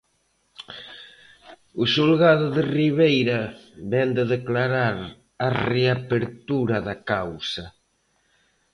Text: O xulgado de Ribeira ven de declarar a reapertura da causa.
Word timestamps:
O 1.81 1.83
xulgado 1.93 2.47
de 2.55 2.63
Ribeira 2.77 3.41
ven 3.91 4.09
de 4.17 4.23
declarar 4.35 4.97
a 5.47 5.49
reapertura 5.67 6.77
da 6.87 6.95
causa. 7.11 7.65